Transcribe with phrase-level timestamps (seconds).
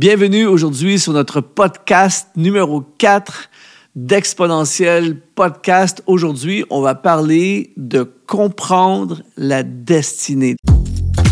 [0.00, 3.50] Bienvenue aujourd'hui sur notre podcast numéro 4
[3.94, 6.02] d'Exponentiel Podcast.
[6.06, 10.56] Aujourd'hui, on va parler de comprendre la destinée.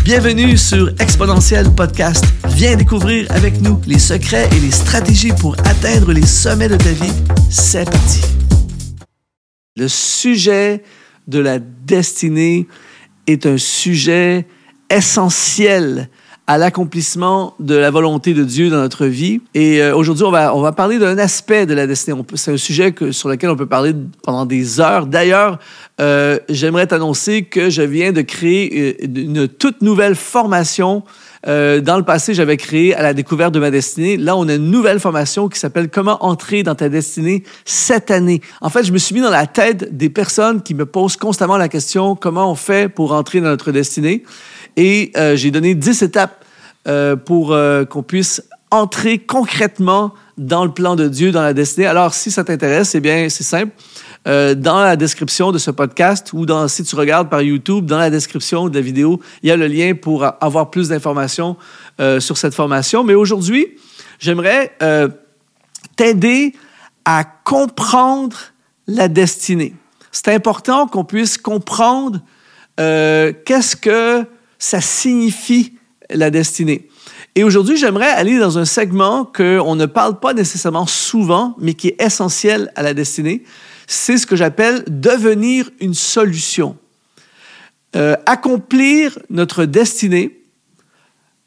[0.03, 2.23] Bienvenue sur Exponentiel Podcast.
[2.49, 6.91] Viens découvrir avec nous les secrets et les stratégies pour atteindre les sommets de ta
[6.91, 7.11] vie.
[7.49, 8.21] C'est parti.
[9.77, 10.83] Le sujet
[11.27, 12.67] de la destinée
[13.25, 14.45] est un sujet
[14.91, 16.07] essentiel
[16.49, 19.39] à l'accomplissement de la volonté de Dieu dans notre vie.
[19.53, 22.19] Et euh, aujourd'hui, on va, on va parler d'un aspect de la destinée.
[22.33, 25.05] C'est un sujet que, sur lequel on peut parler pendant des heures.
[25.05, 25.59] D'ailleurs,
[26.01, 31.03] euh, j'aimerais t'annoncer que je viens de créer euh, une, toute nouvelle formation.
[31.47, 34.17] Euh, dans le passé, j'avais créé à la découverte de ma destinée.
[34.17, 38.41] Là, on a une nouvelle formation qui s'appelle Comment entrer dans ta destinée cette année.
[38.61, 41.57] En fait, je me suis mis dans la tête des personnes qui me posent constamment
[41.57, 44.23] la question comment on fait pour entrer dans notre destinée?
[44.79, 46.45] Et euh, j'ai donné 10 étapes
[46.87, 51.85] euh, pour euh, qu'on puisse entrer concrètement dans le plan de Dieu, dans la destinée.
[51.85, 53.73] Alors, si ça t'intéresse, eh bien, c'est simple.
[54.25, 58.09] dans la description de ce podcast ou dans, si tu regardes par YouTube, dans la
[58.09, 61.57] description de la vidéo, il y a le lien pour avoir plus d'informations
[62.19, 63.03] sur cette formation.
[63.03, 63.75] Mais aujourd'hui,
[64.19, 64.77] j'aimerais
[65.95, 66.53] t'aider
[67.05, 68.37] à comprendre
[68.87, 69.73] la destinée.
[70.11, 72.21] C'est important qu'on puisse comprendre
[72.77, 74.25] qu'est-ce que
[74.59, 75.73] ça signifie
[76.09, 76.89] la destinée.
[77.35, 81.87] Et aujourd'hui, j'aimerais aller dans un segment qu'on ne parle pas nécessairement souvent, mais qui
[81.87, 83.43] est essentiel à la destinée.
[83.87, 86.77] C'est ce que j'appelle devenir une solution.
[87.95, 90.41] Euh, accomplir notre destinée,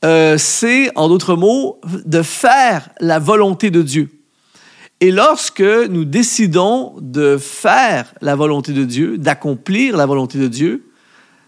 [0.04, 4.08] euh, c'est, en d'autres mots, de faire la volonté de Dieu.
[5.00, 10.91] Et lorsque nous décidons de faire la volonté de Dieu, d'accomplir la volonté de Dieu,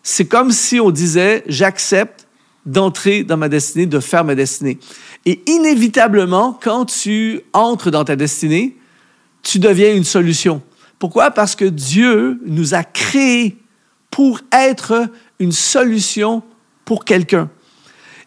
[0.04, 2.28] c'est comme si on disait, j'accepte
[2.66, 4.78] d'entrer dans ma destinée, de faire ma destinée.
[5.26, 8.76] Et inévitablement, quand tu entres dans ta destinée,
[9.42, 10.62] tu deviens une solution.
[10.98, 11.30] Pourquoi?
[11.30, 13.56] Parce que Dieu nous a créés
[14.10, 16.42] pour être une solution
[16.84, 17.50] pour quelqu'un.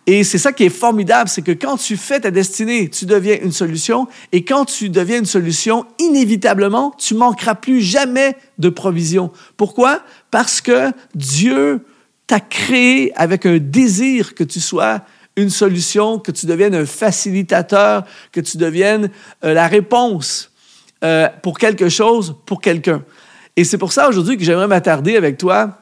[0.10, 3.38] Et c'est ça qui est formidable, c'est que quand tu fais ta destinée, tu deviens
[3.42, 4.08] une solution.
[4.32, 9.32] Et quand tu deviens une solution, inévitablement, tu manqueras plus jamais de provision.
[9.58, 10.02] Pourquoi?
[10.32, 11.82] Parce que Dieu
[12.26, 15.02] t'a créé avec un désir que tu sois
[15.36, 19.10] une solution, que tu deviennes un facilitateur, que tu deviennes
[19.44, 20.52] euh, la réponse
[21.04, 23.04] euh, pour quelque chose, pour quelqu'un.
[23.58, 25.80] Et c'est pour ça aujourd'hui que j'aimerais m'attarder avec toi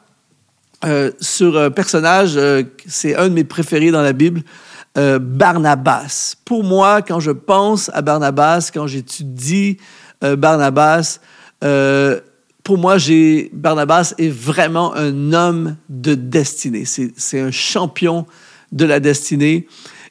[0.86, 4.44] euh, sur un personnage, euh, c'est un de mes préférés dans la Bible,
[4.98, 6.36] euh, Barnabas.
[6.46, 9.78] Pour moi, quand je pense à Barnabas, quand j'étudie
[10.22, 11.20] Barnabas,
[12.64, 16.86] pour moi, j'ai, Barnabas est vraiment un homme de destinée.
[16.86, 18.26] C'est un champion
[18.72, 19.68] de la destinée.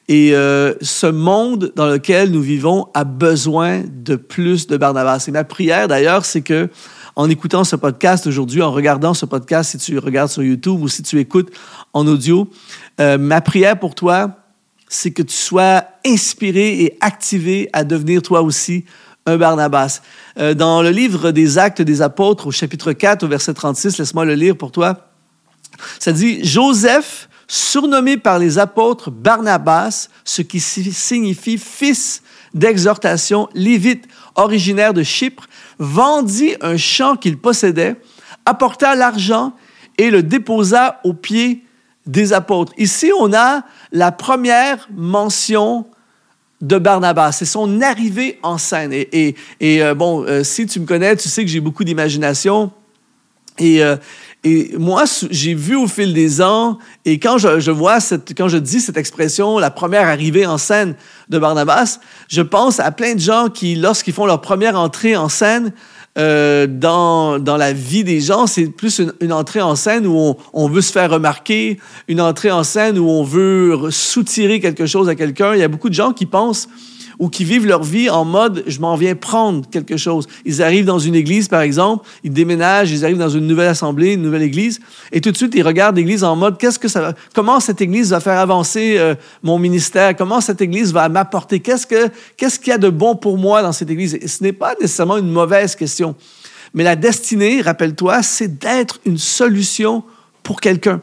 [0.07, 5.25] Et ce monde dans lequel nous vivons a besoin de plus de Barnabas.
[5.27, 6.69] Et ma prière, d'ailleurs, c'est que
[7.15, 10.87] en écoutant ce podcast aujourd'hui, en regardant ce podcast, si tu regardes sur YouTube ou
[10.87, 11.51] si tu écoutes
[11.93, 12.49] en audio,
[12.99, 14.37] euh, ma prière pour toi,
[14.89, 18.85] c'est que tu sois inspiré et activé à devenir toi aussi
[19.25, 20.01] un Barnabas.
[20.37, 24.25] Euh, dans le livre des Actes des Apôtres, au chapitre 4, au verset 36, laisse-moi
[24.25, 25.09] le lire pour toi.
[25.99, 32.21] Ça dit, Joseph, surnommé par les apôtres Barnabas, ce qui signifie fils
[32.55, 37.95] d'exhortation, lévite, originaire de Chypre, vendit un champ qu'il possédait,
[38.45, 39.53] apporta l'argent
[39.99, 41.63] et le déposa aux pieds
[42.07, 42.73] des apôtres.
[42.77, 45.85] Ici, on a la première mention
[46.61, 47.33] de Barnabas.
[47.33, 48.91] C'est son arrivée en scène.
[48.93, 52.71] Et, euh, bon, euh, si tu me connais, tu sais que j'ai beaucoup d'imagination.
[53.59, 53.95] Et, euh,
[54.43, 58.57] et moi, j'ai vu au fil des ans, et quand je, vois cette, quand je
[58.57, 60.95] dis cette expression, la première arrivée en scène
[61.29, 65.29] de Barnabas, je pense à plein de gens qui, lorsqu'ils font leur première entrée en
[65.29, 65.71] scène,
[66.17, 70.15] euh, dans, dans la vie des gens, c'est plus une, une, entrée en scène où
[70.15, 71.77] on, on, veut se faire remarquer,
[72.07, 75.53] une entrée en scène où on veut soutirer quelque chose à quelqu'un.
[75.55, 76.69] Il y a beaucoup de gens qui pensent
[77.19, 80.27] ou qui vivent leur vie en mode je m'en viens prendre quelque chose.
[80.45, 84.13] Ils arrivent dans une église, par exemple, ils déménagent, ils arrivent dans une nouvelle assemblée,
[84.13, 84.79] une nouvelle église,
[85.11, 88.11] et tout de suite, ils regardent l'église en mode qu'est-ce que ça comment cette église
[88.11, 92.69] va faire avancer euh, mon ministère, comment cette église va m'apporter, qu'est-ce, que, qu'est-ce qu'il
[92.69, 94.15] y a de bon pour moi dans cette église?
[94.15, 96.15] Et ce n'est pas nécessairement une mauvaise question.
[96.73, 100.03] Mais la destinée, rappelle-toi, c'est d'être une solution
[100.43, 101.01] pour quelqu'un.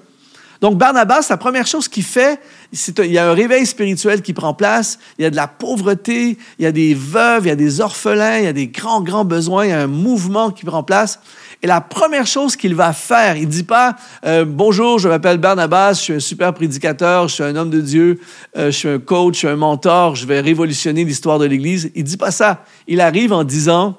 [0.63, 2.41] Donc, Barnabas, la première chose qu'il fait,
[2.73, 5.49] c'est il y a un réveil spirituel qui prend place, il y a de la
[5.49, 8.69] pauvreté, il y a des veuves, il y a des orphelins, il y a des
[8.69, 11.19] grands, grands besoins, il y a un mouvement qui prend place.
[11.63, 15.95] Et la première chose qu'il va faire, il dit pas euh, bonjour, je m'appelle Barnabas,
[15.95, 18.21] je suis un super prédicateur, je suis un homme de Dieu,
[18.57, 21.91] euh, je suis un coach, je suis un mentor, je vais révolutionner l'histoire de l'Église.
[21.97, 22.65] Il dit pas ça.
[22.87, 23.99] Il arrive en disant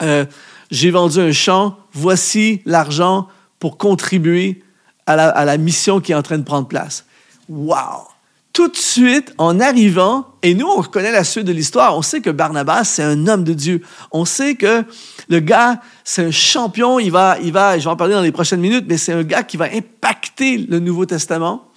[0.00, 0.24] euh,
[0.70, 3.28] j'ai vendu un champ, voici l'argent
[3.60, 4.63] pour contribuer
[5.06, 7.04] à la, à la mission qui est en train de prendre place.
[7.48, 8.14] Wow!
[8.54, 12.20] tout de suite, en arrivant, et nous, on reconnaît la suite de l'histoire, on sait
[12.20, 13.82] que Barnabas, c'est un homme de Dieu.
[14.12, 14.84] On sait que
[15.28, 18.30] le gars, c'est un champion, il va, il va, je vais en parler dans les
[18.30, 21.68] prochaines minutes, mais c'est un gars qui va impacter le Nouveau Testament,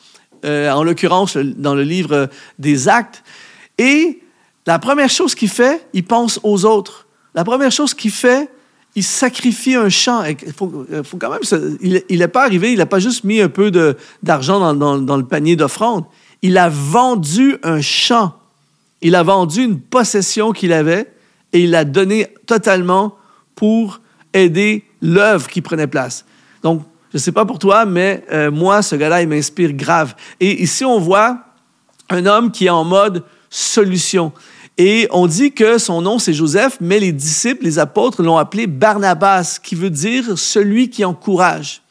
[0.45, 2.29] euh, en l'occurrence dans le livre
[2.59, 3.23] des Actes.
[3.79, 4.21] Et
[4.67, 7.07] la première chose qu'il fait, il pense aux autres.
[7.33, 8.51] La première chose qu'il fait,
[8.97, 10.23] il sacrifie un champ.
[10.25, 13.47] Il faut, faut quand même, il n'est pas arrivé, il n'a pas juste mis un
[13.47, 13.71] peu
[14.23, 16.03] d'argent dans, le panier d'offrande
[16.41, 18.35] il a vendu un champ.
[19.01, 21.11] Il a vendu une possession qu'il avait
[21.53, 23.15] et il l'a donné totalement
[23.55, 24.01] pour
[24.33, 26.25] aider l'œuvre qui prenait place.
[26.63, 30.15] Donc, je ne sais pas pour toi, mais euh, moi, ce gars-là, il m'inspire grave.
[30.39, 31.39] Et ici, on voit
[32.09, 34.31] un homme qui est en mode solution.
[34.77, 38.67] Et on dit que son nom, c'est Joseph, mais les disciples, les apôtres l'ont appelé
[38.67, 41.81] Barnabas, qui veut dire celui qui encourage.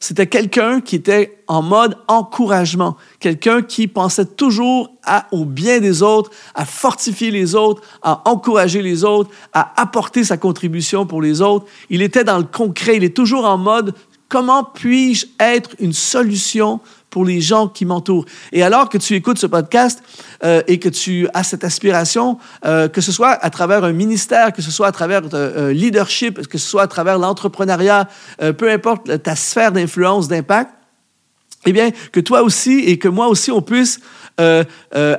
[0.00, 4.90] C'était quelqu'un qui était en mode encouragement, quelqu'un qui pensait toujours
[5.32, 10.36] au bien des autres, à fortifier les autres, à encourager les autres, à apporter sa
[10.36, 11.66] contribution pour les autres.
[11.88, 13.94] Il était dans le concret, il est toujours en mode
[14.28, 16.80] comment puis-je être une solution
[17.14, 18.24] pour les gens qui m'entourent.
[18.50, 20.02] Et alors que tu écoutes ce podcast
[20.42, 24.52] euh, et que tu as cette aspiration, euh, que ce soit à travers un ministère,
[24.52, 28.08] que ce soit à travers euh, un leadership, que ce soit à travers l'entrepreneuriat,
[28.58, 30.72] peu importe ta sphère d'influence, d'impact,
[31.66, 34.00] eh bien, que toi aussi et que moi aussi, on puisse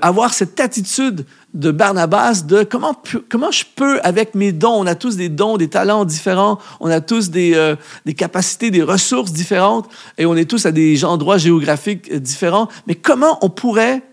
[0.02, 1.26] avoir cette attitude
[1.56, 2.96] de Barnabas de comment,
[3.30, 6.90] comment je peux, avec mes dons, on a tous des dons, des talents différents, on
[6.90, 7.76] a tous des, euh,
[8.06, 12.96] des capacités, des ressources différentes, et on est tous à des endroits géographiques différents, mais
[12.96, 14.04] comment on pourrait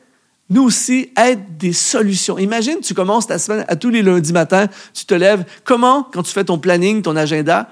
[0.51, 2.39] nous aussi être des solutions?
[2.39, 5.45] Imagine, tu commences ta semaine à tous les lundis matins, tu te lèves.
[5.65, 7.71] Comment, quand tu fais ton planning, ton agenda,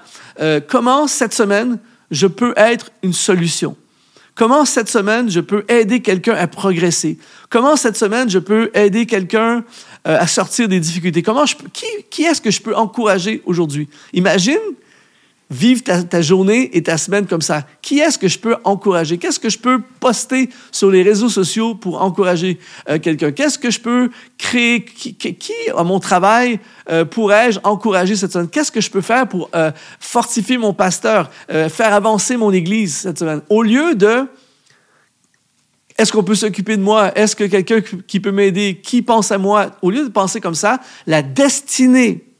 [0.67, 1.77] comment cette semaine
[2.09, 3.75] je peux être une solution?
[4.35, 7.17] Comment cette semaine je peux aider quelqu'un à progresser?
[7.49, 9.63] Comment cette semaine je peux aider quelqu'un
[10.07, 11.21] euh, à sortir des difficultés?
[11.21, 13.89] Comment qui, qui est-ce que je peux encourager aujourd'hui?
[14.13, 14.59] Imagine
[15.51, 17.67] vivre ta, journée et ta semaine comme ça.
[17.81, 19.17] Qui est-ce que je peux encourager?
[19.17, 22.57] Qu'est-ce que je peux poster sur les réseaux sociaux pour encourager
[22.89, 23.31] euh, quelqu'un?
[23.33, 24.85] Qu'est-ce que je peux créer?
[24.85, 26.59] Qui, à mon travail,
[26.89, 28.47] euh, pourrais-je encourager cette semaine?
[28.47, 33.19] Qu'est-ce que je peux faire pour euh, fortifier mon pasteur, faire avancer mon Église cette
[33.19, 33.41] semaine?
[33.49, 34.25] Au lieu de
[35.97, 37.11] est-ce qu'on peut s'occuper de moi?
[37.15, 38.79] Est-ce que quelqu'un qui peut m'aider?
[38.81, 39.71] Qui pense à moi?
[39.81, 42.30] Au lieu de penser comme ça, la destinée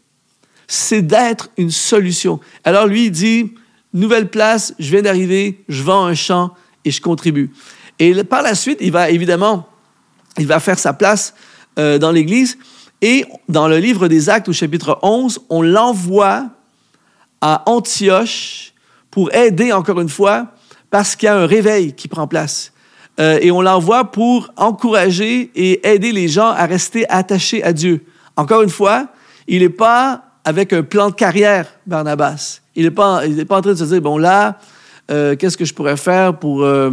[0.71, 2.39] c'est d'être une solution.
[2.63, 3.53] Alors lui, il dit,
[3.93, 6.53] nouvelle place, je viens d'arriver, je vends un champ
[6.85, 7.51] et je contribue.
[7.99, 9.67] Et par la suite, il va évidemment,
[10.37, 11.33] il va faire sa place
[11.77, 12.57] euh, dans l'Église.
[13.01, 16.45] Et dans le livre des Actes au chapitre 11, on l'envoie
[17.41, 18.71] à Antioche
[19.09, 20.53] pour aider encore une fois
[20.89, 22.71] parce qu'il y a un réveil qui prend place.
[23.19, 28.05] Euh, et on l'envoie pour encourager et aider les gens à rester attachés à Dieu.
[28.37, 29.07] Encore une fois,
[29.49, 32.61] il n'est pas avec un plan de carrière, Barnabas.
[32.75, 34.57] Il n'est pas, pas en train de se dire, bon là,
[35.11, 36.91] euh, qu'est-ce que je pourrais faire pour, euh,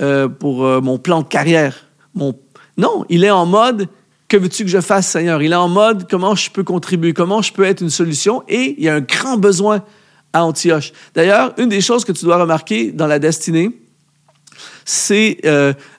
[0.00, 1.86] euh, pour mon plan de carrière?
[2.14, 2.34] Mon...
[2.76, 3.88] Non, il est en mode,
[4.28, 5.42] que veux-tu que je fasse, Seigneur?
[5.42, 8.42] Il est en mode, comment je peux contribuer, comment je peux être une solution?
[8.48, 9.82] Et il y a un grand besoin
[10.32, 10.92] à Antioche.
[11.14, 13.70] D'ailleurs, une des choses que tu dois remarquer dans la destinée,
[14.84, 15.40] c'est,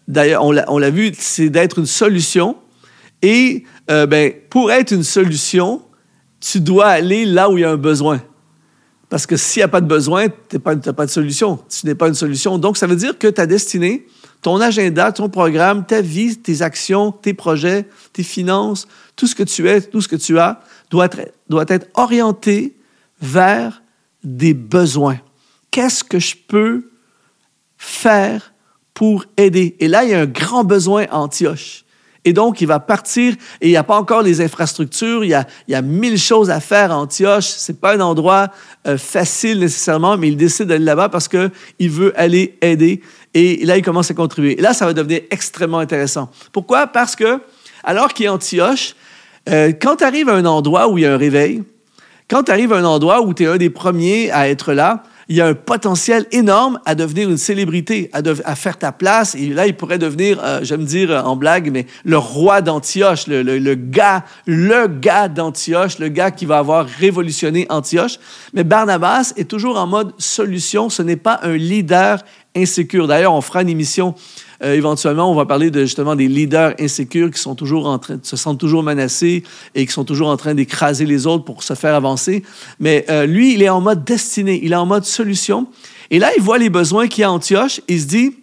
[0.07, 2.55] d'ailleurs, on l'a vu, c'est d'être une solution.
[3.21, 5.81] Et ben, pour être une solution,
[6.39, 8.21] tu dois aller là où il y a un besoin.
[9.09, 11.59] Parce que s'il n'y a pas de besoin, tu n'as pas, de solution.
[11.67, 12.57] Tu n'es pas une solution.
[12.59, 14.05] Donc, ça veut dire que ta destinée,
[14.41, 19.43] ton agenda, ton programme, ta vie, tes actions, tes projets, tes finances, tout ce que
[19.43, 22.77] tu es, tout ce que tu as, doit être, doit être orienté
[23.19, 23.81] vers
[24.23, 25.19] des besoins.
[25.71, 26.91] Qu'est-ce que je peux
[27.77, 28.53] faire
[28.93, 29.75] pour aider?
[29.79, 31.83] Et là, il y a un grand besoin à Antioche.
[32.29, 35.33] Et donc, il va partir et il n'y a pas encore les infrastructures, il y
[35.33, 37.47] a, il y a mille choses à faire à Antioche.
[37.47, 38.49] Ce n'est pas un endroit
[38.85, 43.01] euh, facile nécessairement, mais il décide d'aller là-bas parce qu'il veut aller aider.
[43.33, 44.59] Et là, il commence à contribuer.
[44.59, 46.29] Et là, ça va devenir extrêmement intéressant.
[46.51, 46.85] Pourquoi?
[46.85, 47.39] Parce que,
[47.83, 48.93] alors qu'il est Antioche,
[49.49, 51.63] euh, quand tu arrives à un endroit où il y a un réveil,
[52.29, 55.01] quand tu arrives à un endroit où tu es un des premiers à être là,
[55.29, 59.35] il y a un potentiel énorme à devenir une célébrité, à, faire ta place.
[59.35, 63.43] Et là, il pourrait devenir, euh, j'aime dire en blague, mais le roi d'Antioche, le,
[63.43, 68.19] le, gars, le gars d'Antioche, le gars qui va avoir révolutionné Antioche.
[68.55, 70.89] Mais Barnabas est toujours en mode solution.
[70.89, 72.23] Ce n'est pas un leader
[72.55, 73.07] insécure.
[73.07, 74.15] D'ailleurs, on fera une émission
[74.61, 78.19] euh, éventuellement, on va parler de, justement des leaders insécures qui sont toujours en train,
[78.21, 81.75] se sentent toujours menacés et qui sont toujours en train d'écraser les autres pour se
[81.75, 82.43] faire avancer.
[82.79, 85.67] Mais euh, lui, il est en mode destiné, il est en mode solution.
[86.11, 88.35] Et là, il voit les besoins qu'il y a à Antioche il se dit,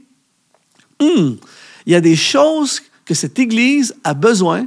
[1.00, 1.36] hum,
[1.84, 4.66] il y a des choses que cette Église a besoin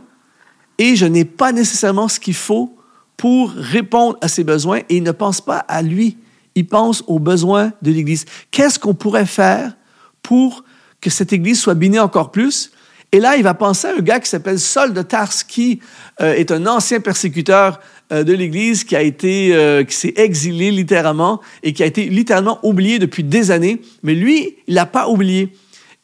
[0.77, 2.75] et je n'ai pas nécessairement ce qu'il faut
[3.17, 6.17] pour répondre à ces besoins et il ne pense pas à lui,
[6.55, 8.25] il pense aux besoins de l'Église.
[8.51, 9.75] Qu'est-ce qu'on pourrait faire
[10.23, 10.63] pour
[11.01, 12.71] que cette Église soit binée encore plus.
[13.11, 15.79] Et là, il va penser à un gars qui s'appelle Saul de Tars, qui
[16.21, 17.79] euh, est un ancien persécuteur
[18.11, 22.05] euh, de l'Église, qui a été, euh, qui s'est exilé littéralement et qui a été
[22.05, 23.81] littéralement oublié depuis des années.
[24.03, 25.51] Mais lui, il l'a pas oublié.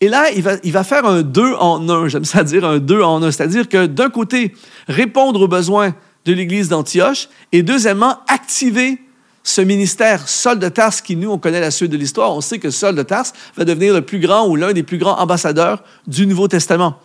[0.02, 2.08] Et là, il va, il va faire un deux en un.
[2.10, 3.32] J'aime ça dire un deux en un.
[3.32, 4.54] C'est-à-dire que d'un côté,
[4.88, 5.94] répondre aux besoins
[6.26, 9.00] de l'Église d'Antioche et deuxièmement, activer
[9.48, 12.58] ce ministère, Saul de Tarse, qui nous, on connaît la suite de l'histoire, on sait
[12.58, 15.84] que Saul de Tarse va devenir le plus grand ou l'un des plus grands ambassadeurs
[16.08, 17.00] du Nouveau Testament.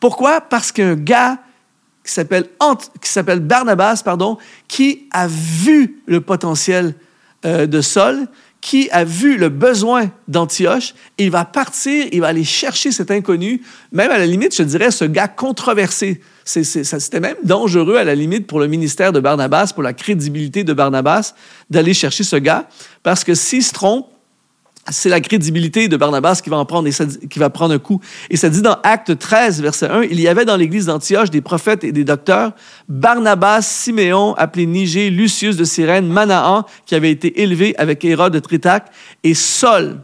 [0.00, 0.40] Pourquoi?
[0.40, 1.38] Parce qu'un gars
[2.04, 2.48] qui s'appelle,
[3.00, 4.02] qui s'appelle Barnabas,
[4.66, 6.96] qui a vu le potentiel
[7.46, 8.26] euh, de Saul,
[8.60, 13.62] qui a vu le besoin d'Antioche, il va partir, il va aller chercher cet inconnu,
[13.92, 16.20] même à la limite, je dirais, ce gars controversé.
[16.44, 20.72] C'était même dangereux à la limite pour le ministère de Barnabas, pour la crédibilité de
[20.72, 21.34] Barnabas,
[21.70, 22.68] d'aller chercher ce gars,
[23.02, 24.08] parce que s'il se trompe,
[24.90, 28.00] c'est la crédibilité de Barnabas qui va en prendre qui va prendre un coup.
[28.28, 31.40] Et ça dit dans Acte 13, verset 1, il y avait dans l'église d'Antioche des
[31.40, 32.52] prophètes et des docteurs,
[32.88, 38.38] Barnabas, Siméon, appelé Nigé, Lucius de Cyrène, Manahan, qui avait été élevé avec Hérode de
[38.40, 38.86] Tritac,
[39.22, 40.00] et Saul.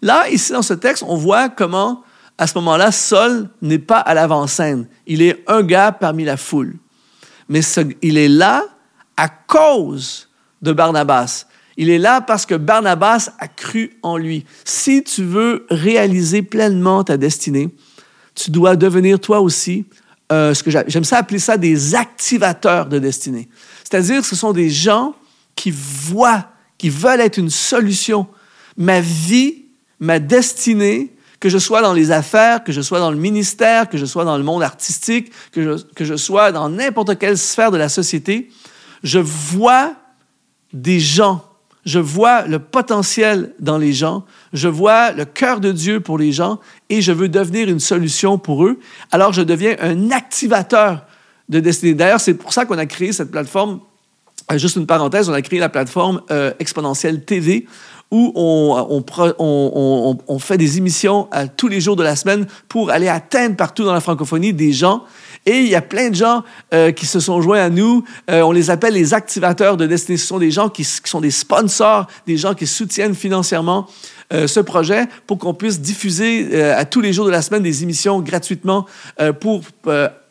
[0.00, 2.02] Là, ici dans ce texte, on voit comment,
[2.36, 4.86] à ce moment-là, Saul n'est pas à l'avant-scène.
[5.06, 6.76] Il est un gars parmi la foule.
[7.48, 7.60] Mais
[8.02, 8.64] il est là
[9.16, 10.28] à cause
[10.62, 11.46] de Barnabas.
[11.76, 14.44] Il est là parce que Barnabas a cru en lui.
[14.64, 17.70] Si tu veux réaliser pleinement ta destinée,
[18.34, 19.86] tu dois devenir toi aussi,
[20.32, 23.48] euh, ce que j'aime ça appeler ça des activateurs de destinée.
[23.84, 25.14] C'est-à-dire que ce sont des gens
[25.54, 26.48] qui voient,
[26.78, 28.26] qui veulent être une solution.
[28.76, 29.66] Ma vie,
[30.00, 31.13] ma destinée,
[31.44, 34.24] que je sois dans les affaires, que je sois dans le ministère, que je sois
[34.24, 37.90] dans le monde artistique, que je, que je sois dans n'importe quelle sphère de la
[37.90, 38.48] société,
[39.02, 39.92] je vois
[40.72, 41.44] des gens
[41.84, 44.24] je vois le potentiel dans les gens,
[44.54, 48.38] je vois le cœur de Dieu pour les gens et je veux devenir une solution
[48.38, 48.80] pour eux.
[49.12, 51.04] Alors je deviens un activateur
[51.50, 51.92] de destinée.
[51.92, 53.80] D'ailleurs, c'est pour ça qu'on a créé cette plateforme.
[54.50, 57.66] Euh, juste une parenthèse, on a créé la plateforme euh, Exponentielle TV
[58.14, 63.84] où on, fait des émissions tous les jours de la semaine pour aller atteindre partout
[63.84, 65.02] dans la francophonie des gens
[65.46, 66.42] et il y a plein de gens
[66.72, 68.04] euh, qui se sont joints à nous.
[68.30, 70.16] Euh, on les appelle les activateurs de destinée.
[70.16, 73.86] Ce sont des gens qui, sont des sponsors, des gens qui soutiennent financièrement
[74.32, 77.82] euh, ce projet pour qu'on puisse diffuser à tous les jours de la semaine des
[77.82, 78.86] émissions gratuitement
[79.40, 79.62] pour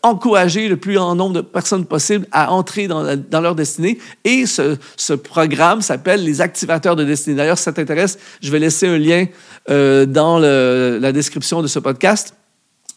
[0.03, 3.98] encourager le plus grand nombre de personnes possible à entrer dans, dans leur destinée.
[4.24, 7.38] Et ce, programme s'appelle les activateurs de destinée.
[7.38, 9.25] D'ailleurs, si ça t'intéresse, je vais laisser un lien
[9.67, 12.36] dans le, la description de ce podcast.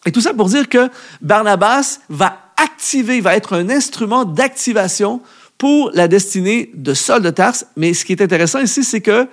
[0.04, 0.88] Et tout ça pour dire que
[1.20, 5.20] Barnabas va activer, va être un instrument d'activation
[5.58, 7.66] pour la destinée de Saul de Tarse.
[7.76, 9.28] Mais ce qui est intéressant ici, c'est que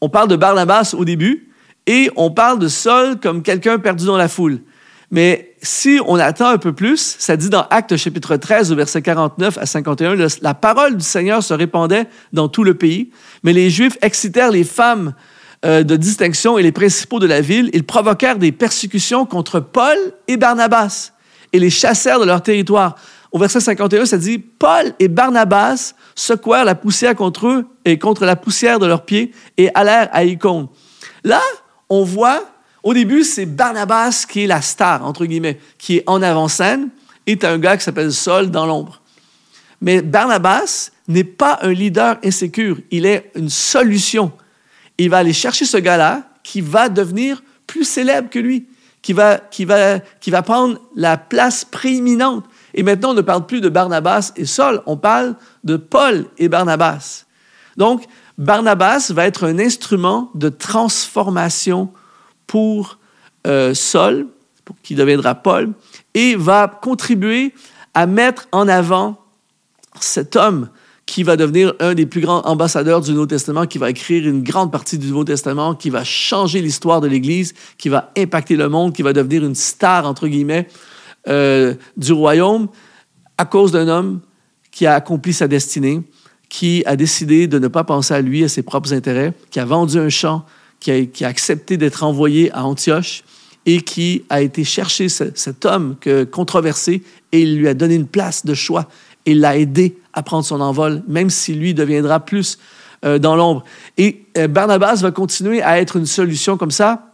[0.00, 1.48] on parle de Barnabas au début
[1.86, 4.60] et on parle de Saul comme quelqu'un perdu dans la foule.
[5.10, 9.02] Mais si on attend un peu plus, ça dit dans Actes chapitre 13, au verset
[9.02, 13.10] 49 à 51, la parole du Seigneur se répandait dans tout le pays,
[13.42, 15.14] mais les Juifs excitèrent les femmes
[15.64, 19.96] euh, de distinction et les principaux de la ville, ils provoquèrent des persécutions contre Paul
[20.28, 21.12] et Barnabas
[21.54, 22.96] et les chassèrent de leur territoire.
[23.32, 28.26] Au verset 51, ça dit Paul et Barnabas secouèrent la poussière contre eux et contre
[28.26, 30.68] la poussière de leurs pieds et allèrent à Icône.
[31.24, 31.40] Là,
[31.88, 32.44] on voit,
[32.84, 36.90] au début, c'est Barnabas qui est la star, entre guillemets, qui est en avant-scène,
[37.26, 39.00] est un gars qui s'appelle Saul dans l'ombre.
[39.80, 44.30] Mais Barnabas n'est pas un leader insécure, il est une solution
[44.98, 48.66] il va aller chercher ce gars-là qui va devenir plus célèbre que lui,
[49.02, 52.44] qui va, qui, va, qui va prendre la place prééminente.
[52.74, 56.48] Et maintenant, on ne parle plus de Barnabas et Saul, on parle de Paul et
[56.48, 57.24] Barnabas.
[57.76, 58.04] Donc,
[58.38, 61.90] Barnabas va être un instrument de transformation
[62.46, 62.98] pour
[63.46, 64.26] euh, Saul,
[64.82, 65.72] qui deviendra Paul,
[66.14, 67.52] et va contribuer
[67.92, 69.18] à mettre en avant
[70.00, 70.68] cet homme
[71.06, 74.42] qui va devenir un des plus grands ambassadeurs du Nouveau Testament, qui va écrire une
[74.42, 78.68] grande partie du Nouveau Testament, qui va changer l'histoire de l'Église, qui va impacter le
[78.68, 80.66] monde, qui va devenir une star, entre guillemets,
[81.28, 82.68] euh, du royaume,
[83.36, 84.20] à cause d'un homme
[84.70, 86.02] qui a accompli sa destinée,
[86.48, 89.64] qui a décidé de ne pas penser à lui, à ses propres intérêts, qui a
[89.64, 90.46] vendu un champ,
[90.84, 93.24] qui a, accepté d'être envoyé à Antioche
[93.66, 98.06] et qui a été chercher cet homme que, controversé et il lui a donné une
[98.06, 98.86] place de choix
[99.24, 102.58] et l'a aidé à prendre son envol, même si lui deviendra plus
[103.04, 103.64] euh, dans l'ombre.
[103.96, 107.12] Et euh, Barnabas va continuer à être une solution comme ça.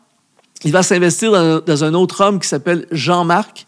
[0.65, 1.31] Il va s'investir
[1.63, 3.67] dans, un autre homme qui s'appelle Jean-Marc.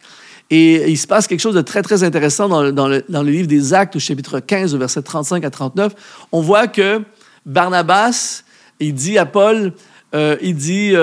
[0.50, 2.88] Et il se passe quelque chose de très, très intéressant dans le, dans
[3.22, 5.94] le, livre des Actes, au chapitre 15, au verset 35 à 39.
[6.32, 7.00] On voit que
[7.46, 8.42] Barnabas,
[8.78, 9.72] il dit à Paul,
[10.14, 10.94] euh, il dit,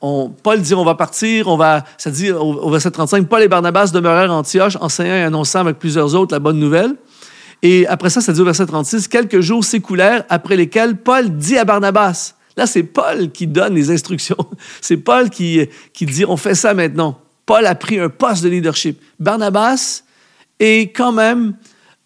[0.00, 3.90] Paul dit on va partir, on va, ça dit au, verset 35, Paul et Barnabas
[3.92, 6.96] demeurèrent à Antioche, enseignant et annonçant avec plusieurs autres la bonne nouvelle.
[7.62, 11.56] Et après ça, ça dit au verset 36, quelques jours s'écoulèrent après lesquels Paul dit
[11.56, 14.48] à Barnabas, là c'est Paul qui donne les instructions,
[14.80, 17.18] c'est Paul qui, qui dit on fait ça maintenant.
[17.46, 19.00] Paul a pris un poste de leadership.
[19.20, 20.02] Barnabas
[20.58, 21.54] est quand même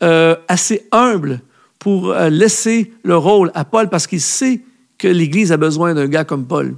[0.02, 1.40] euh, assez humble
[1.78, 4.61] pour euh, laisser le rôle à Paul parce qu'il sait
[4.98, 6.76] que l'Église a besoin d'un gars comme Paul.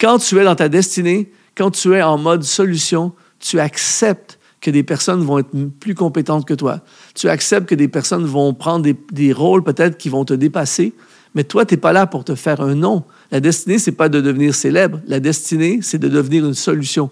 [0.00, 4.70] Quand tu es dans ta destinée, quand tu es en mode solution, tu acceptes que
[4.70, 6.80] des personnes vont être plus compétentes que toi.
[7.14, 10.94] Tu acceptes que des personnes vont prendre des, rôles peut-être qui vont te dépasser,
[11.34, 13.04] mais toi, tu n'es pas là pour te faire un nom.
[13.30, 15.00] La destinée, c'est pas de devenir célèbre.
[15.06, 17.10] La destinée, c'est de devenir une solution.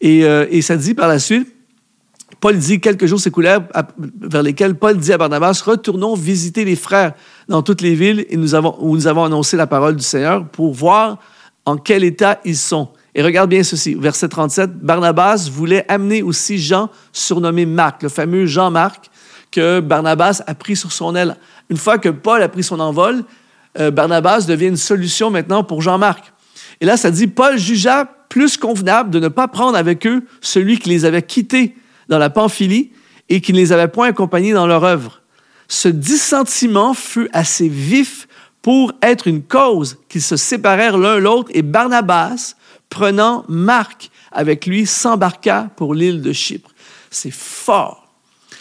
[0.00, 1.48] Et, euh, et, ça dit par la suite,
[2.40, 3.62] Paul dit, quelques jours s'écoulèrent
[4.20, 7.14] vers lesquels Paul dit à Barnabas, retournons visiter les frères
[7.48, 10.46] dans toutes les villes et nous avons, où nous avons annoncé la parole du Seigneur
[10.46, 11.18] pour voir
[11.64, 12.90] en quel état ils sont.
[13.16, 18.46] Et regarde bien ceci, verset 37, Barnabas voulait amener aussi Jean, surnommé Marc, le fameux
[18.46, 19.10] Jean-Marc,
[19.50, 21.36] que Barnabas a pris sur son aile.
[21.70, 23.24] Une fois que Paul a pris son envol,
[23.80, 26.32] euh, Barnabas devient une solution maintenant pour Jean-Marc.
[26.80, 30.78] Et là, ça dit, Paul jugea plus convenable de ne pas prendre avec eux celui
[30.78, 31.74] qui les avait quittés
[32.08, 32.90] dans la Pamphylie
[33.28, 35.20] et qui ne les avait point accompagnés dans leur œuvre.
[35.68, 38.26] Ce dissentiment fut assez vif
[38.62, 42.54] pour être une cause qu'ils se séparèrent l'un l'autre et Barnabas,
[42.88, 46.70] prenant Marc avec lui, s'embarqua pour l'île de Chypre.
[47.10, 48.08] C'est fort.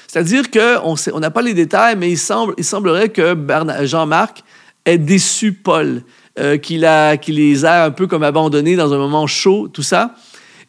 [0.07, 3.35] C'est-à-dire qu'on on n'a pas les détails, mais il, semble, il semblerait que
[3.81, 4.43] Jean-Marc
[4.85, 6.03] ait déçu Paul,
[6.39, 6.85] euh, qu'il
[7.27, 10.15] les a un peu comme abandonnés dans un moment chaud, tout ça.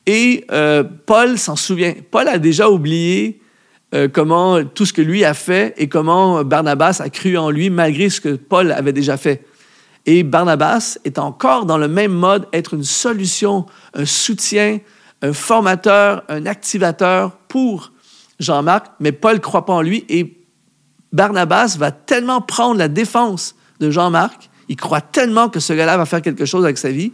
[0.09, 1.93] Et euh, Paul s'en souvient.
[2.11, 3.43] Paul a déjà oublié
[3.95, 7.69] euh, comment tout ce que lui a fait et comment Barnabas a cru en lui
[7.69, 9.45] malgré ce que Paul avait déjà fait.
[10.07, 14.79] Et Barnabas est encore dans le même mode, être une solution, un soutien,
[15.21, 17.93] un formateur, un activateur pour
[18.41, 20.39] Jean-Marc, mais Paul ne croit pas en lui et
[21.13, 26.07] Barnabas va tellement prendre la défense de Jean-Marc, il croit tellement que ce gars-là va
[26.07, 27.13] faire quelque chose avec sa vie,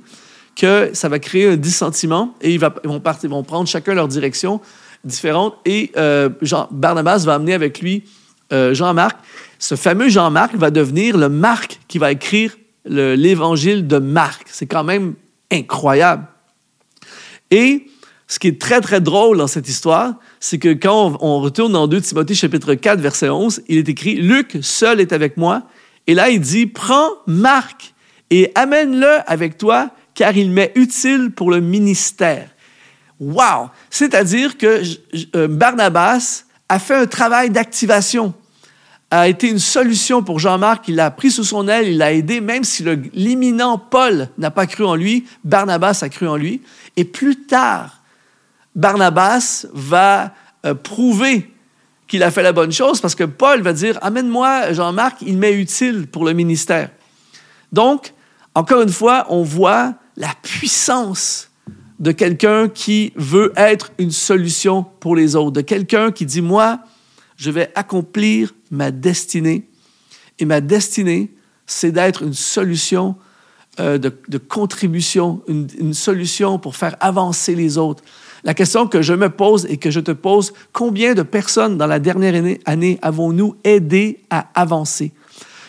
[0.57, 4.61] que ça va créer un dissentiment et ils, vont, prendre chacun leur direction
[5.05, 5.57] différentes.
[5.65, 8.05] Et euh, Jean, Barnabas va amener avec lui
[8.53, 9.19] euh, Jean-Marc.
[9.59, 14.47] Ce fameux Jean-Marc va devenir le Marc qui va écrire l'évangile de Marc.
[14.51, 15.15] C'est quand même
[15.51, 16.27] incroyable.
[17.51, 17.87] Et
[18.27, 21.87] ce qui est très, très drôle dans cette histoire, c'est que quand on, retourne dans
[21.87, 25.63] 2 Timothée chapitre 4, verset 11, il est écrit, Luc seul est avec moi.
[26.07, 27.95] Et là, il dit, prends Marc
[28.31, 32.49] et amène-le avec toi, car il m'est utile pour le ministère.
[33.21, 33.71] Wow!
[33.91, 34.83] C'est-à-dire que
[35.37, 38.35] euh, Barnabas a fait un travail d'activation,
[39.11, 42.41] a été une solution pour Jean-Marc, il l'a pris sous son aile, il l'a aidé,
[42.41, 46.63] même si l'imminent Paul n'a pas cru en lui, Barnabas a cru en lui.
[46.97, 48.03] Et plus tard,
[48.75, 50.33] Barnabas va
[50.67, 51.51] euh, prouver
[52.09, 55.55] qu'il a fait la bonne chose parce que Paul va dire, amène-moi Jean-Marc, il m'est
[55.55, 56.91] utile pour le ministère.
[57.73, 58.13] Donc,
[58.55, 61.51] encore une fois, on voit la puissance
[61.99, 66.81] de quelqu'un qui veut être une solution pour les autres, de quelqu'un qui dit, moi,
[67.37, 69.69] je vais accomplir ma destinée.
[70.39, 71.31] Et ma destinée,
[71.67, 73.17] c'est d'être une solution
[73.81, 78.05] euh, de, contribution, une, solution pour faire avancer les autres.
[78.45, 81.89] La question que je me pose et que je te pose, combien de personnes dans
[81.89, 85.13] la dernière année, année avons-nous aidé à avancer?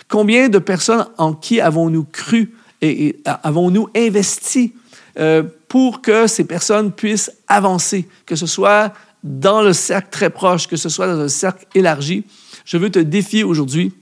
[0.07, 2.53] Combien de personnes en qui avons-nous cru
[2.89, 4.73] et, avons-nous investi
[5.17, 8.93] euh, pour que ces personnes puissent avancer, que ce soit
[9.23, 12.23] dans le cercle très proche, que ce soit dans un cercle élargi?
[12.65, 13.93] Je veux te défier aujourd'hui,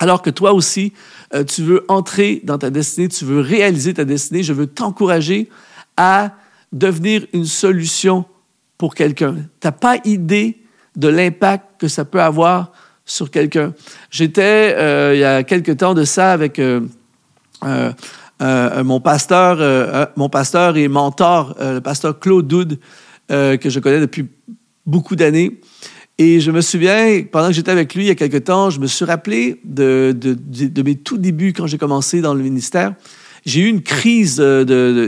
[0.00, 0.92] alors que toi aussi,
[1.34, 5.48] euh, tu veux entrer dans ta destinée, tu veux réaliser ta destinée, je veux t'encourager
[5.96, 6.32] à
[6.72, 8.24] devenir une solution
[8.78, 9.34] pour quelqu'un.
[9.34, 10.58] Tu n'as pas idée
[10.96, 12.72] de l'impact que ça peut avoir
[13.04, 13.74] sur quelqu'un.
[14.10, 14.70] J'étais,
[15.14, 16.60] il y a quelque temps de ça, avec
[18.40, 22.78] mon, pasteur, mon pasteur et mentor, le pasteur Claude Doud,
[23.28, 24.26] que je connais depuis
[24.86, 25.60] beaucoup d'années.
[26.16, 28.78] Et je me souviens, pendant que j'étais avec lui il y a quelque temps, je
[28.78, 30.14] me suis rappelé de,
[30.84, 32.94] mes tout débuts quand j'ai commencé dans le ministère.
[33.44, 34.40] J'ai eu une crise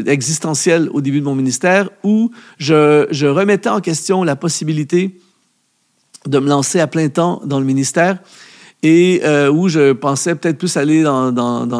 [0.07, 5.19] existentielle au début de mon ministère où je, remettais en question la possibilité
[6.27, 8.19] de me lancer à plein temps dans le ministère
[8.83, 11.33] et euh, où je pensais peut-être plus aller dans,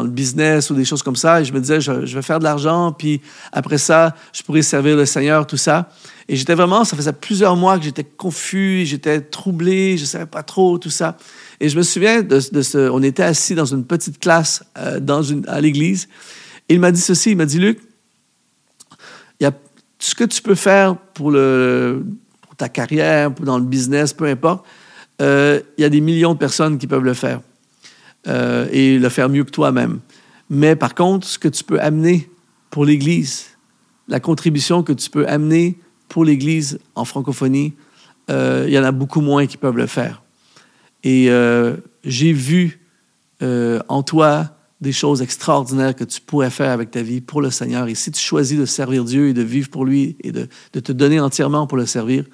[0.03, 1.41] le business ou des choses comme ça.
[1.41, 4.97] Et je me disais, je, vais faire de l'argent, puis après ça, je pourrais servir
[4.97, 5.89] le Seigneur, tout ça.
[6.27, 10.25] Et j'étais vraiment, ça faisait plusieurs mois que j'étais confus, j'étais troublé, je ne savais
[10.25, 11.17] pas trop, tout ça.
[11.59, 15.21] Et je me souviens de, ce, on était assis dans une petite classe euh, dans
[15.47, 16.09] à l'église.
[16.67, 17.79] Et il m'a dit ceci, il m'a dit, Luc,
[19.39, 19.53] il y a
[19.99, 22.05] ce que tu peux faire pour, le,
[22.41, 24.65] pour ta carrière, pour dans le business, peu importe,
[25.19, 27.41] il y a des millions de personnes qui peuvent le faire
[28.27, 29.99] euh, et le faire mieux que toi-même.
[30.49, 32.29] Mais par contre, ce que tu peux amener
[32.69, 33.45] pour l'Église,
[34.07, 35.77] la contribution que tu peux amener
[36.09, 37.73] pour l'Église en francophonie,
[38.29, 40.23] euh, il y en a beaucoup moins qui peuvent le faire.
[41.03, 42.81] Et euh, j'ai vu
[43.41, 44.51] euh, en toi
[44.81, 47.87] des choses extraordinaires que tu pourrais faire avec ta vie pour le Seigneur.
[47.87, 50.91] Et si tu choisis de servir Dieu et de vivre pour lui et de te
[50.91, 52.25] donner entièrement pour le servir,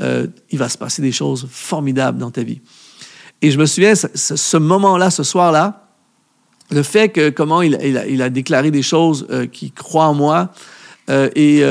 [0.00, 2.60] il va se passer des choses formidables dans ta vie.
[3.42, 5.88] Et je me souviens, ce, moment-là, ce soir-là,
[6.70, 10.52] le fait que comment il, a, déclaré des choses qui croient en moi,
[11.08, 11.64] et,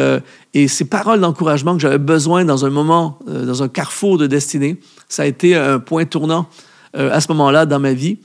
[0.53, 4.25] et ces paroles d'encouragement que j'avais besoin dans un moment, euh, dans un carrefour de
[4.25, 6.47] destinée, ça a été un point tournant
[6.95, 8.19] euh, à ce moment-là dans ma vie.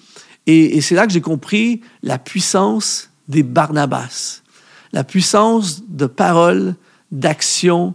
[0.46, 4.42] Et, c'est là que j'ai compris la puissance des Barnabas,
[4.92, 6.74] la puissance de paroles,
[7.10, 7.94] d'action,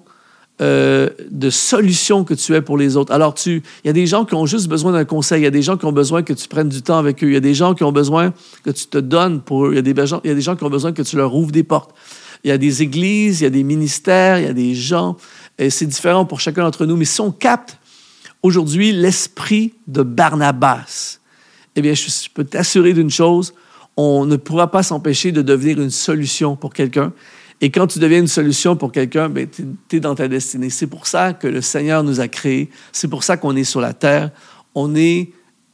[0.61, 3.13] euh, de solutions que tu es pour les autres.
[3.13, 5.51] Alors, il y a des gens qui ont juste besoin d'un conseil, il y a
[5.51, 7.41] des gens qui ont besoin que tu prennes du temps avec eux, il y a
[7.41, 9.91] des gens qui ont besoin que tu te donnes pour eux, il y a des
[9.91, 11.95] il y a des gens qui ont besoin que tu leur ouvres des portes.
[12.43, 15.17] Il y a des églises, il y a des ministères, il y a des gens.
[15.57, 16.95] Et c'est différent pour chacun d'entre nous.
[16.95, 17.77] Mais si on capte
[18.41, 21.19] aujourd'hui l'esprit de Barnabas,
[21.75, 23.53] eh bien, je, peux t'assurer d'une chose,
[23.97, 27.13] on ne pourra pas s'empêcher de devenir une solution pour quelqu'un.
[27.61, 30.69] Et quand tu deviens une solution pour quelqu'un, ben, tu es dans ta destinée.
[30.69, 32.69] C'est pour ça que le Seigneur nous a créés.
[32.91, 34.31] C'est pour ça qu'on est sur la terre.
[34.75, 35.31] On est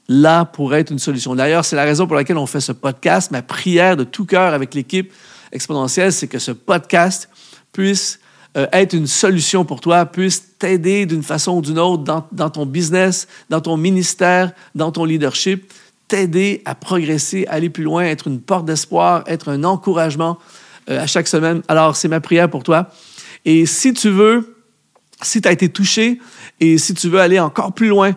[0.08, 1.36] là pour être une solution.
[1.36, 3.32] D'ailleurs, c'est la raison pour laquelle on fait ce podcast.
[3.32, 5.12] Ma prière de tout cœur avec l'équipe,
[5.52, 7.30] exponentielle, c'est que ce podcast
[7.71, 8.19] puisse
[8.58, 12.65] euh, être une solution pour toi, puisse t'aider d'une façon ou d'une autre dans, ton
[12.65, 15.71] business, dans ton ministère, dans ton leadership,
[16.08, 20.38] t'aider à progresser, aller plus loin, être une porte d'espoir, être un encouragement
[20.89, 21.62] euh, à chaque semaine.
[21.67, 22.89] Alors, c'est ma prière pour toi.
[23.45, 24.56] Et si tu veux,
[25.21, 26.19] si tu as été touché
[26.60, 28.12] et si tu veux aller encore plus loin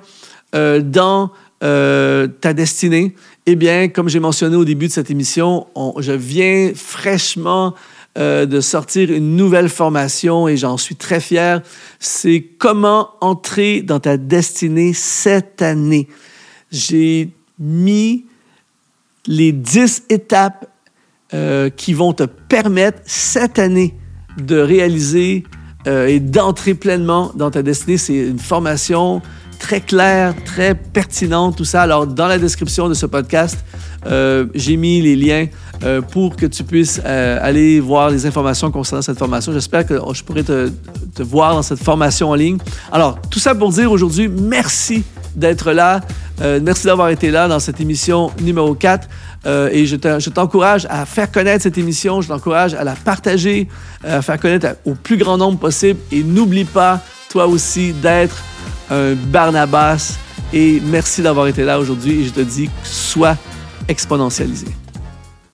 [0.55, 5.67] euh, dans ta destinée, eh bien, comme j'ai mentionné au début de cette émission,
[5.99, 7.75] je viens fraîchement
[8.19, 11.63] euh, de sortir une nouvelle formation et j'en suis très fier.
[12.01, 16.09] C'est comment entrer dans ta destinée cette année.
[16.73, 18.25] J'ai mis
[19.27, 20.67] les dix étapes
[21.35, 23.95] euh, qui vont te permettre cette année
[24.39, 25.45] de réaliser
[25.87, 27.99] euh, et d'entrer pleinement dans ta destinée.
[27.99, 29.21] C'est une formation
[29.59, 31.83] très clair, très pertinent, tout ça.
[31.83, 33.59] Alors, dans la description de ce podcast,
[34.07, 35.47] euh, j'ai mis les liens
[35.85, 39.53] euh, pour que tu puisses euh, aller voir les informations concernant cette formation.
[39.53, 40.71] J'espère que je pourrai te,
[41.15, 42.59] te, voir dans cette formation en ligne.
[42.93, 46.01] Alors, tout ça pour dire aujourd'hui, merci d'être là.
[46.41, 49.09] Merci d'avoir été là dans cette émission numéro 4.
[49.73, 49.97] et je
[50.31, 53.69] t'encourage à faire connaître cette émission, je t'encourage à la partager,
[54.05, 55.99] à faire connaître au plus grand nombre possible.
[56.13, 58.43] Et n'oublie pas, toi aussi, d'être
[58.91, 60.19] un Barnabas.
[60.53, 62.23] Et merci d'avoir été là aujourd'hui.
[62.23, 63.37] Et je te dis, sois
[63.89, 64.67] exponentialisé.